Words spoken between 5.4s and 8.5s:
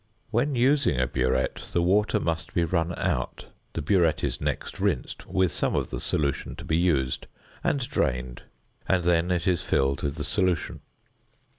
some of the solution to be used, and drained;